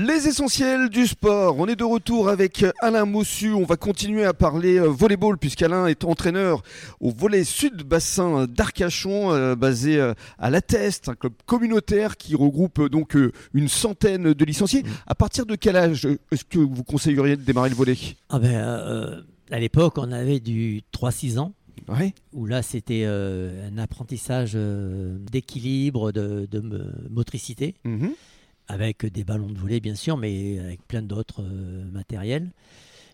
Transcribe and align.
Les 0.00 0.28
essentiels 0.28 0.90
du 0.90 1.08
sport. 1.08 1.58
On 1.58 1.66
est 1.66 1.74
de 1.74 1.82
retour 1.82 2.28
avec 2.28 2.64
Alain 2.82 3.04
Mossu. 3.04 3.52
On 3.52 3.64
va 3.64 3.76
continuer 3.76 4.24
à 4.24 4.32
parler 4.32 4.78
euh, 4.78 4.86
volleyball 4.86 5.38
puisqu'Alain 5.38 5.88
est 5.88 6.04
entraîneur 6.04 6.62
au 7.00 7.10
volley 7.10 7.42
sud 7.42 7.82
bassin 7.82 8.46
d'Arcachon, 8.46 9.32
euh, 9.32 9.56
basé 9.56 9.98
euh, 9.98 10.14
à 10.38 10.50
La 10.50 10.60
Teste, 10.60 11.08
un 11.08 11.16
club 11.16 11.32
communautaire 11.46 12.16
qui 12.16 12.36
regroupe 12.36 12.80
donc 12.88 13.16
une 13.52 13.66
centaine 13.66 14.34
de 14.34 14.44
licenciés. 14.44 14.84
À 15.08 15.16
partir 15.16 15.46
de 15.46 15.56
quel 15.56 15.74
âge 15.74 16.06
est-ce 16.30 16.44
que 16.44 16.60
vous 16.60 16.84
conseilleriez 16.84 17.34
de 17.34 17.42
démarrer 17.42 17.70
le 17.70 17.74
volley? 17.74 17.96
Ah 18.28 18.38
ben, 18.38 19.24
À 19.50 19.58
l'époque, 19.58 19.94
on 19.96 20.12
avait 20.12 20.38
du 20.38 20.82
3-6 20.92 21.40
ans. 21.40 21.54
Ouais. 21.88 22.14
Où 22.32 22.46
là, 22.46 22.62
c'était 22.62 23.04
un 23.04 23.76
apprentissage 23.78 24.54
d'équilibre, 24.54 26.12
de, 26.12 26.48
motricité, 27.10 27.74
Mhm. 27.82 28.10
Avec 28.68 29.04
des 29.06 29.24
ballons 29.24 29.48
de 29.50 29.58
volley, 29.58 29.80
bien 29.80 29.94
sûr, 29.94 30.16
mais 30.16 30.58
avec 30.58 30.86
plein 30.86 31.02
d'autres 31.02 31.42
euh, 31.42 31.84
matériels. 31.90 32.50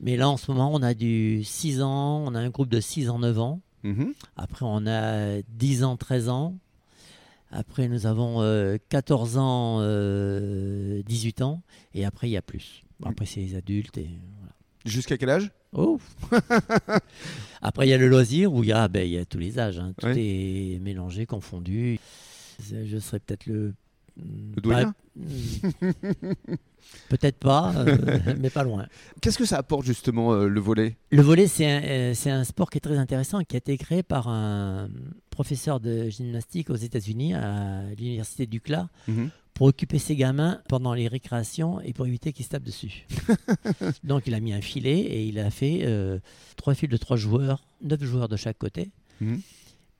Mais 0.00 0.16
là, 0.16 0.28
en 0.30 0.36
ce 0.36 0.50
moment, 0.50 0.70
on 0.72 0.82
a 0.82 0.94
du 0.94 1.42
6 1.44 1.82
ans, 1.82 2.24
on 2.26 2.34
a 2.34 2.38
un 2.40 2.48
groupe 2.50 2.68
de 2.70 2.80
6 2.80 3.10
ans, 3.10 3.18
9 3.18 3.38
ans. 3.38 3.60
Mhm. 3.82 4.14
Après, 4.36 4.64
on 4.66 4.86
a 4.86 5.42
10 5.42 5.84
ans, 5.84 5.96
13 5.96 6.28
ans. 6.28 6.56
Après, 7.50 7.88
nous 7.88 8.06
avons 8.06 8.40
euh, 8.42 8.78
14 8.90 9.36
ans, 9.38 9.78
euh, 9.80 11.02
18 11.06 11.42
ans. 11.42 11.62
Et 11.94 12.04
après, 12.04 12.28
il 12.28 12.32
y 12.32 12.36
a 12.36 12.42
plus. 12.42 12.84
Après, 13.04 13.26
c'est 13.26 13.40
les 13.40 13.56
adultes. 13.56 13.98
Et... 13.98 14.08
Jusqu'à 14.84 15.18
quel 15.18 15.30
âge? 15.30 15.50
Oh 15.72 15.98
Après, 17.62 17.86
il 17.86 17.90
y 17.90 17.92
a 17.92 17.98
le 17.98 18.08
loisir 18.08 18.52
où 18.52 18.62
il 18.62 18.68
y 18.68 18.72
a, 18.72 18.88
ben, 18.88 19.06
il 19.06 19.12
y 19.12 19.18
a 19.18 19.24
tous 19.24 19.38
les 19.38 19.58
âges. 19.58 19.78
hein. 19.78 19.92
Tout 19.98 20.06
Ouais. 20.06 20.16
est 20.16 20.78
mélangé, 20.80 21.26
confondu. 21.26 21.98
Je 22.62 22.98
serais 22.98 23.18
peut-être 23.20 23.46
le. 23.46 23.74
Le 24.56 24.60
doyen 24.62 24.92
pas- 24.92 24.94
Peut-être 27.08 27.36
pas, 27.36 27.72
euh, 27.76 27.96
mais 28.40 28.50
pas 28.50 28.64
loin. 28.64 28.86
Qu'est-ce 29.20 29.38
que 29.38 29.44
ça 29.44 29.58
apporte 29.58 29.84
justement 29.84 30.32
euh, 30.32 30.48
le 30.48 30.60
volley 30.60 30.96
Le 31.10 31.22
volley, 31.22 31.46
c'est 31.46 31.66
un, 31.70 31.82
euh, 31.82 32.14
c'est 32.14 32.30
un 32.30 32.42
sport 32.44 32.70
qui 32.70 32.78
est 32.78 32.80
très 32.80 32.96
intéressant, 32.98 33.42
qui 33.44 33.56
a 33.56 33.58
été 33.58 33.76
créé 33.78 34.02
par 34.02 34.28
un 34.28 34.88
professeur 35.30 35.78
de 35.80 36.08
gymnastique 36.08 36.70
aux 36.70 36.76
États-Unis, 36.76 37.34
à 37.34 37.82
l'université 37.98 38.46
du 38.46 38.60
CLA, 38.60 38.88
Mhm. 39.08 39.30
pour 39.54 39.66
occuper 39.68 39.98
ses 39.98 40.16
gamins 40.16 40.60
pendant 40.68 40.94
les 40.94 41.06
récréations 41.06 41.80
et 41.80 41.92
pour 41.92 42.06
éviter 42.06 42.32
qu'ils 42.32 42.44
se 42.46 42.50
tapent 42.50 42.64
dessus. 42.64 43.06
Donc 44.04 44.22
il 44.26 44.34
a 44.34 44.40
mis 44.40 44.52
un 44.52 44.60
filet 44.62 44.98
et 45.00 45.24
il 45.26 45.38
a 45.38 45.50
fait 45.50 45.80
euh, 45.82 46.18
trois 46.56 46.74
fils 46.74 46.88
de 46.88 46.96
trois 46.96 47.16
joueurs, 47.16 47.62
neuf 47.82 48.02
joueurs 48.02 48.28
de 48.28 48.36
chaque 48.36 48.58
côté. 48.58 48.90
Mhm. 49.20 49.40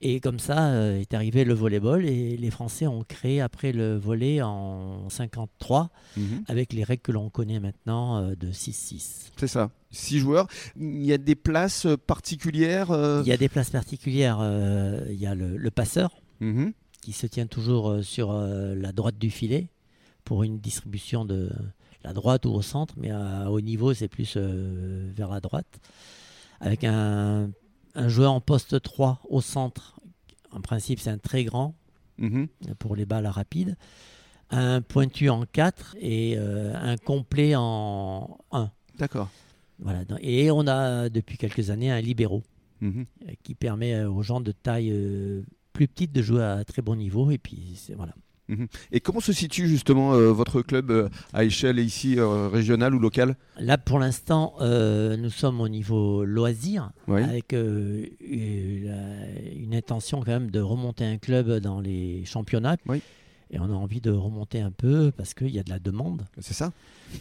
Et 0.02 0.18
comme 0.20 0.38
ça 0.38 0.68
euh, 0.70 0.98
est 0.98 1.12
arrivé 1.12 1.44
le 1.44 1.52
volleyball 1.52 2.06
et 2.06 2.36
les 2.38 2.50
Français 2.50 2.86
ont 2.86 3.04
créé 3.06 3.40
après 3.42 3.72
le 3.72 3.96
volley 3.98 4.40
en 4.40 5.08
53 5.10 5.90
Mhm. 6.16 6.44
avec 6.48 6.72
les 6.72 6.84
règles 6.84 7.02
que 7.02 7.12
l'on 7.12 7.28
connaît 7.28 7.60
maintenant 7.60 8.16
euh, 8.18 8.34
de 8.34 8.50
6-6. 8.50 9.30
C'est 9.36 9.46
ça. 9.46 9.70
Six 9.90 10.18
joueurs. 10.20 10.46
Il 10.78 11.04
y 11.04 11.12
a 11.12 11.18
des 11.18 11.34
places 11.34 11.86
particulières 12.06 12.90
euh, 12.92 13.20
Il 13.24 13.28
y 13.28 13.32
a 13.32 13.36
des 13.36 13.48
places 13.50 13.70
particulières. 13.70 14.38
euh, 14.40 15.04
il 15.10 15.20
y 15.20 15.26
a 15.26 15.34
le, 15.34 15.56
le 15.56 15.70
passeur 15.70 16.10
Mhm. 16.40 16.72
qui 17.02 17.12
se 17.12 17.26
tient 17.26 17.46
toujours 17.46 17.98
sur 18.02 18.30
euh, 18.30 18.74
la 18.74 18.92
droite 18.92 19.18
du 19.18 19.28
filet 19.30 19.68
pour 20.24 20.42
une 20.44 20.58
distribution 20.60 21.26
de 21.26 21.50
la 22.04 22.14
droite 22.14 22.46
ou 22.46 22.50
au 22.50 22.62
centre, 22.62 22.94
mais 22.96 23.10
à 23.10 23.50
haut 23.50 23.60
niveau, 23.60 23.92
c'est 23.92 24.08
plus 24.08 24.38
vers 24.38 25.28
la 25.28 25.40
droite. 25.40 25.66
Avec 26.60 26.84
un, 26.84 27.50
un 28.00 28.08
joueur 28.08 28.32
en 28.32 28.40
poste 28.40 28.80
3 28.82 29.20
au 29.28 29.40
centre. 29.40 29.98
En 30.52 30.60
principe, 30.60 30.98
c'est 31.00 31.10
un 31.10 31.18
très 31.18 31.44
grand 31.44 31.74
Mhm. 32.18 32.48
pour 32.78 32.96
les 32.96 33.06
balles 33.06 33.26
rapides. 33.26 33.76
Un 34.50 34.82
pointu 34.82 35.28
en 35.30 35.44
4 35.46 35.96
et 36.00 36.34
euh, 36.36 36.74
un 36.74 36.96
complet 36.96 37.54
en 37.56 38.38
1. 38.50 38.70
D'accord. 38.98 39.28
Voilà. 39.78 40.00
Et 40.20 40.50
on 40.50 40.66
a 40.66 41.08
depuis 41.08 41.38
quelques 41.38 41.70
années 41.70 41.90
un 41.90 42.00
libéraux. 42.00 42.42
Euh, 42.82 43.04
qui 43.42 43.54
permet 43.54 43.94
euh, 43.94 44.10
aux 44.10 44.22
gens 44.22 44.40
de 44.40 44.52
taille 44.52 44.90
plus 45.74 45.86
petite 45.86 46.12
de 46.12 46.22
jouer 46.22 46.42
à 46.42 46.64
très 46.64 46.80
bon 46.82 46.96
niveau. 46.96 47.30
Et 47.30 47.36
puis, 47.38 47.74
c'est- 47.76 47.92
voilà. 47.94 48.14
Et 48.92 49.00
comment 49.00 49.20
se 49.20 49.32
situe 49.32 49.68
justement 49.68 50.14
euh, 50.14 50.30
votre 50.32 50.62
club 50.62 50.90
euh, 50.90 51.08
à 51.32 51.44
échelle 51.44 51.78
ici 51.78 52.18
euh, 52.18 52.48
régionale 52.48 52.94
ou 52.94 52.98
locale 52.98 53.36
Là, 53.58 53.76
pour 53.78 53.98
l'instant, 53.98 54.54
nous 54.60 55.30
sommes 55.30 55.60
au 55.60 55.68
niveau 55.68 56.24
loisir, 56.24 56.90
Oui. 57.08 57.22
avec 57.22 57.52
une, 57.52 58.08
une 59.56 59.74
intention 59.74 60.20
quand 60.20 60.32
même 60.32 60.50
de 60.50 60.60
remonter 60.60 61.04
un 61.04 61.18
club 61.18 61.58
dans 61.60 61.80
les 61.80 62.24
championnats. 62.24 62.76
Oui. 62.88 63.02
Et 63.52 63.58
on 63.58 63.64
a 63.64 63.72
envie 63.74 64.00
de 64.00 64.10
remonter 64.12 64.60
un 64.60 64.70
peu 64.70 65.10
parce 65.16 65.34
qu'il 65.34 65.48
y 65.50 65.58
a 65.58 65.62
de 65.64 65.70
la 65.70 65.80
demande. 65.80 66.24
C'est 66.38 66.54
ça. 66.54 66.72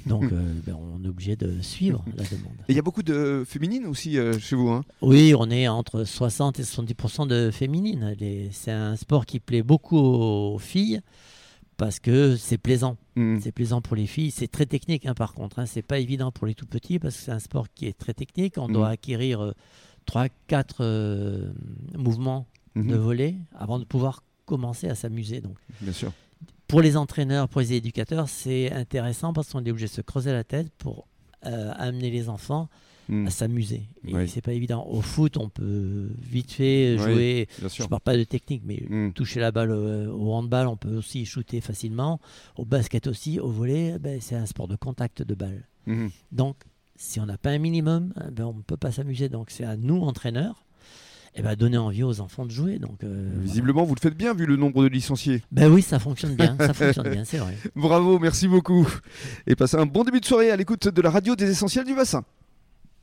Donc, 0.06 0.24
euh, 0.32 0.54
ben, 0.66 0.76
on 0.76 1.04
est 1.04 1.08
obligé 1.08 1.36
de 1.36 1.60
suivre 1.62 2.06
la 2.16 2.24
demande. 2.24 2.54
Et 2.68 2.74
il 2.74 2.76
y 2.76 2.80
a 2.80 2.84
beaucoup 2.84 3.02
de 3.02 3.44
féminines 3.48 3.86
aussi 3.88 4.18
euh, 4.20 4.38
chez 4.38 4.56
vous. 4.56 4.70
Hein 4.70 4.84
Oui, 5.02 5.34
on 5.36 5.50
est 5.50 5.68
entre 5.68 6.04
60 6.04 6.60
et 6.60 6.64
70% 6.64 7.28
de 7.28 7.50
féminines. 7.50 8.16
C'est 8.52 8.72
un 8.72 8.96
sport 8.96 9.26
qui 9.26 9.40
plaît 9.40 9.64
beaucoup 9.64 9.98
aux 9.98 10.60
filles 10.60 11.02
parce 11.78 12.00
que 12.00 12.36
c'est 12.36 12.58
plaisant. 12.60 12.98
Mhm. 13.16 13.40
C'est 13.42 13.52
plaisant 13.52 13.82
pour 13.82 13.96
les 13.96 14.06
filles. 14.06 14.30
C'est 14.32 14.48
très 14.50 14.68
technique, 14.68 15.08
hein, 15.08 15.16
par 15.16 15.34
contre. 15.34 15.58
Hein. 15.60 15.66
C'est 15.66 15.82
pas 15.82 15.98
évident 15.98 16.32
pour 16.32 16.46
les 16.46 16.54
tout 16.54 16.68
petits 16.68 17.00
parce 17.00 17.16
que 17.16 17.22
c'est 17.24 17.32
un 17.32 17.40
sport 17.40 17.68
qui 17.74 17.88
est 17.88 17.98
très 17.98 18.14
technique. 18.14 18.58
On 18.58 18.68
Mhm. 18.68 18.74
doit 18.74 18.90
acquérir 18.90 19.54
3-4 20.06 20.84
mouvements 21.98 22.46
Mhm. 22.76 22.88
de 22.88 22.96
volet 22.96 23.36
avant 23.56 23.80
de 23.80 23.84
pouvoir 23.84 24.22
commencer 24.50 24.88
à 24.90 24.96
s'amuser. 24.96 25.40
Donc, 25.42 25.58
Bien 25.82 25.94
sûr. 25.94 26.12
pour 26.68 26.82
les 26.82 26.98
entraîneurs, 26.98 27.48
pour 27.50 27.62
les 27.62 27.74
éducateurs, 27.74 28.28
c'est 28.28 28.72
intéressant 28.72 29.32
parce 29.34 29.52
qu'on 29.52 29.64
est 29.64 29.72
obligé 29.72 29.88
de 29.88 29.92
se 29.92 30.02
creuser 30.02 30.32
la 30.32 30.44
tête 30.44 30.70
pour 30.78 31.08
euh, 31.46 31.72
amener 31.78 32.10
les 32.12 32.28
enfants 32.28 32.68
Mhm. 33.08 33.26
à 33.28 33.30
s'amuser. 33.32 33.84
Et 34.08 34.14
Oui. 34.14 34.28
c'est 34.28 34.42
pas 34.42 34.54
évident. 34.54 34.86
Au 34.86 35.02
foot, 35.02 35.38
on 35.38 35.50
peut 35.50 36.10
vite 36.22 36.52
fait 36.52 36.96
Oui. 37.00 37.04
jouer. 37.14 37.48
Bien 37.60 37.68
Je 37.70 37.84
parle 37.86 38.02
pas 38.02 38.16
de 38.18 38.24
technique, 38.24 38.62
mais 38.66 38.84
Mhm. 38.88 39.14
toucher 39.14 39.40
la 39.40 39.52
balle 39.52 39.72
au, 39.72 40.12
au 40.16 40.34
handball, 40.34 40.68
on 40.68 40.78
peut 40.78 40.96
aussi 40.98 41.26
shooter 41.26 41.60
facilement. 41.62 42.20
Au 42.56 42.66
basket 42.66 43.08
aussi, 43.08 43.40
au 43.40 43.50
volley, 43.50 43.98
ben, 44.00 44.20
c'est 44.22 44.36
un 44.36 44.46
sport 44.46 44.68
de 44.68 44.76
contact 44.76 45.24
de 45.24 45.34
balle. 45.34 45.64
Mhm. 45.88 46.10
Donc, 46.32 46.58
si 46.98 47.20
on 47.20 47.26
n'a 47.26 47.38
pas 47.40 47.50
un 47.52 47.58
minimum, 47.58 48.14
eh 48.28 48.32
ben, 48.32 48.44
on 48.46 48.54
ne 48.54 48.62
peut 48.62 48.78
pas 48.78 48.92
s'amuser. 48.92 49.28
Donc, 49.30 49.50
c'est 49.50 49.64
à 49.64 49.76
nous, 49.78 50.02
entraîneurs, 50.02 50.64
eh 51.36 51.42
ben, 51.42 51.56
donner 51.56 51.78
envie 51.78 52.04
aux 52.04 52.22
enfants 52.22 52.46
de 52.46 52.52
jouer. 52.52 52.80
Donc, 52.80 53.04
euh, 53.04 53.30
Visiblement, 53.42 53.84
vous 53.84 53.96
le 53.96 54.00
faites 54.00 54.18
bien 54.18 54.34
vu 54.34 54.46
le 54.46 54.56
nombre 54.56 54.84
de 54.84 54.88
licenciés. 54.88 55.42
Ben 55.52 55.72
oui, 55.72 55.82
ça 55.82 56.00
fonctionne 56.00 56.36
bien. 56.36 56.56
Ça 56.60 56.74
fonctionne 56.74 57.10
bien, 57.10 57.24
c'est 57.26 57.38
vrai. 57.38 57.58
Bravo, 57.76 58.20
merci 58.20 58.48
beaucoup. 58.48 58.88
Et 59.48 59.56
passez 59.56 59.78
un 59.78 59.86
bon 59.86 60.04
début 60.04 60.20
de 60.20 60.26
soirée 60.26 60.52
à 60.52 60.56
l'écoute 60.56 60.88
de 60.88 61.02
la 61.02 61.10
radio 61.10 61.36
des 61.36 61.50
essentiels 61.50 61.86
du 61.86 61.96
bassin. 61.96 62.24